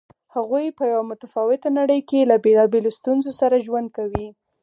[0.35, 4.27] هغوی په یوه متفاوته نړۍ کې له بېلابېلو ستونزو سره ژوند کوي.